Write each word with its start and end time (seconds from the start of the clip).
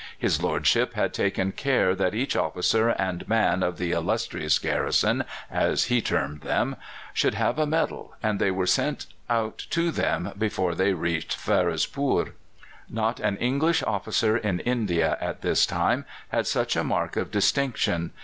His 0.17 0.41
lordship 0.41 0.95
had 0.95 1.13
taken 1.13 1.51
care 1.51 1.93
that 1.93 2.15
each 2.15 2.35
officer 2.35 2.89
and 2.89 3.23
man 3.29 3.61
of 3.61 3.77
the 3.77 3.91
"illustrious 3.91 4.57
garrison," 4.57 5.25
as 5.47 5.83
he 5.93 6.01
termed 6.01 6.41
them, 6.41 6.75
should 7.13 7.35
have 7.35 7.59
a 7.59 7.67
medal, 7.67 8.15
and 8.23 8.39
they 8.39 8.49
were 8.49 8.65
sent 8.65 9.05
out 9.29 9.59
to 9.69 9.91
them 9.91 10.33
before 10.35 10.73
they 10.73 10.93
reached 10.93 11.37
Ferozepoor. 11.37 12.33
Not 12.89 13.19
an 13.19 13.37
English 13.37 13.83
officer 13.85 14.35
in 14.35 14.59
India 14.61 15.19
at 15.21 15.41
this 15.43 15.67
time 15.67 16.05
had 16.29 16.47
such 16.47 16.75
a 16.75 16.83
mark 16.83 17.15
of 17.15 17.29
distinction. 17.29 18.09